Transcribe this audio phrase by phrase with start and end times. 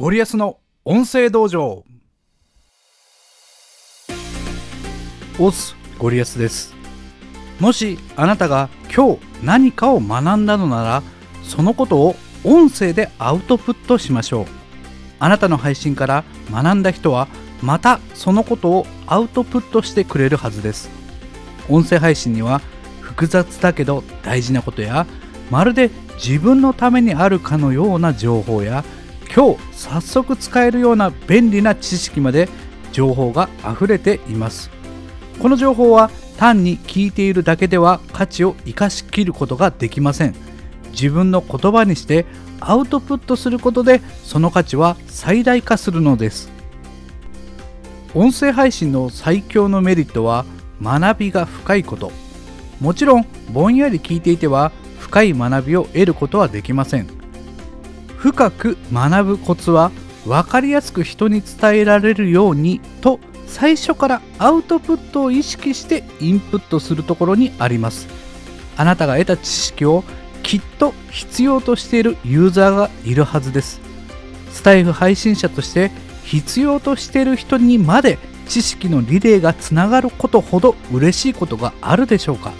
[0.00, 1.84] ゴリアスの音声道場。
[5.40, 6.72] オスゴリアスです。
[7.58, 11.02] もしあなたが今日何かを学んだのなら
[11.42, 12.14] そのことを
[12.44, 14.46] 音声でアウトプットしましょう。
[15.18, 16.22] あなたの配信から
[16.52, 17.26] 学んだ人は
[17.60, 20.90] またそのことをアウトプットしてくれるはずです。
[21.68, 22.60] 音声配信には
[23.00, 25.08] 複雑だけど大事なことや
[25.50, 25.90] まるで
[26.24, 28.84] 自分のためにあるかのような情報や
[29.34, 32.48] 今日早速使えるような便利な知識まで
[32.92, 34.70] 情報が溢れています。
[35.40, 40.34] この情報は単に聞いているだけでは価値を生かしきることができません。
[40.90, 42.26] 自分の言葉にして
[42.60, 46.50] アウトプットすることでその価値は最大化するのです。
[48.14, 50.44] 音声配信の最強のメリットは
[50.82, 52.10] 学びが深いこと。
[52.80, 57.17] もちろんぼんやり聞いていては深い学びを得ることはできません。
[58.18, 59.90] 深く学ぶコツは
[60.26, 68.08] 分かりやすく人に伝えられるようにと最初からアウトプットを意識してインプットするところにあります。
[68.76, 70.04] あなたが得た知識を
[70.42, 73.80] きっと必要としているユーザーがいるはずです。
[74.52, 75.90] スタイフ配信者として
[76.24, 82.52] 必要としている人にまで知識のリレーがつながることほど嬉しいことがあるでしょうか？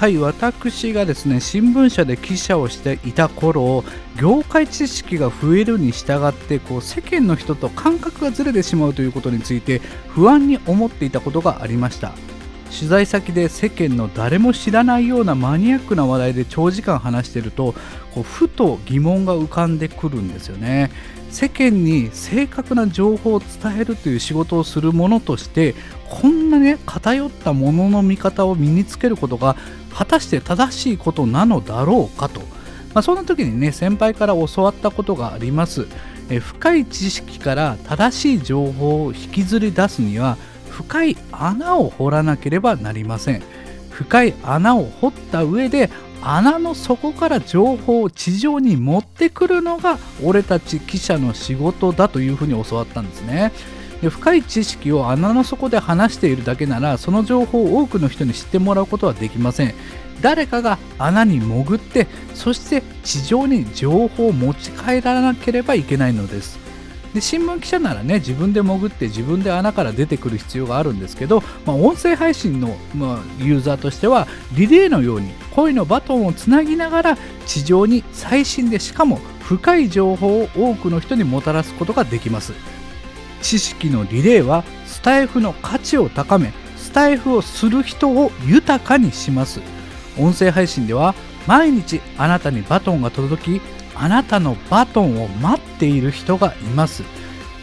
[0.00, 3.84] はい私がですね新聞社で記者をしていた頃
[4.18, 12.14] 業界知識が増えるに従ってこう世間の人と感覚がずれてしまうということについて不安に思っていたことがありました。
[12.70, 17.74] 取材先で世間の誰も知らないようなマニアックな話題で長時間話してると
[18.14, 20.90] こうふと疑問が浮かんでくるんですよね。
[21.30, 25.76] 世間に正確な情報を伝えるという仕事をする者として
[26.08, 29.56] こんなね偏ったものの見方を身につけることが
[29.92, 32.46] 果たして正しいことなのだろうかと、ま
[32.98, 35.86] あ、そんな時にね先輩から教わったことがあります。
[36.30, 40.36] え深い知識から正しい情報を引きずり出すには
[40.80, 43.42] 深い穴を掘らなければなりません。
[43.90, 45.90] 深い穴を掘った上で
[46.22, 53.52] 穴の底から情報を地上に持ってくるのが俺たち記者の仕事だというふうに教わったんですね。
[54.00, 59.74] で深い知識を穴の底で話しているだけならその情報を多くの人に知ってもらうことはできません。
[60.22, 66.58] 誰かが穴に潜ってそして地上に情報を持ち帰らなければいけないのです。
[67.14, 82.52] で新聞記者ならね自分で潜って自分で穴から出てくる必要があるんですけど、まあ、音声配信の、まあ、ユーザーとしてはリレーのように恋のバトンをつなぎながら地上に最新でしかも深い情報を多くの人にもたらすことができます。
[83.42, 89.60] 知識のリレーはスタイフの価値を高めスタイフをする人を豊かにします。
[90.18, 91.14] 音声配信では
[91.50, 93.60] 毎日あなたにバトンが届き
[93.96, 97.02] あなたのバトンを待っている人がいます。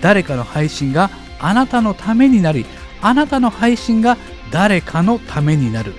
[0.00, 1.08] 誰かの配信が
[1.38, 2.66] あなたのためになり
[3.00, 4.16] あなたの配信が
[4.50, 5.94] 誰かのためになる。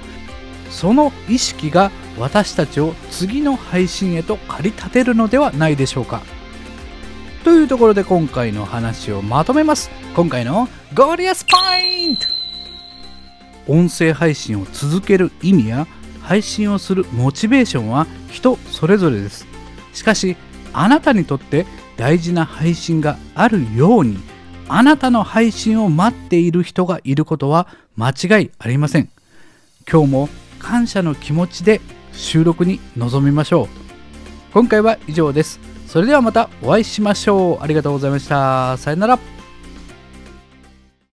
[0.69, 1.89] その意識が
[2.19, 6.23] 私たちを次の配信へと駆り立てるのではないでしょうか。
[7.45, 9.89] というところで今回の話をまとめます。
[10.13, 12.25] 今回のゴリアスポイント。
[13.65, 15.87] 音声配信を続ける意味や
[16.27, 19.47] 配信をするモチベーションは人それぞれです。
[19.93, 20.35] しかし
[20.73, 21.65] あなたにとって
[21.95, 24.19] 大事な配信があるように
[24.67, 29.09] あなたの配信を待っている人がいることは間違いありません。
[29.89, 30.29] 今日も
[30.59, 31.79] 感謝の気持ちで
[32.11, 33.67] 収録に臨みましょう。
[34.53, 35.61] 今回は以上です。
[35.87, 37.63] それではまたお会いしましょう。
[37.63, 38.75] ありがとうございました。
[38.77, 39.36] さよなら。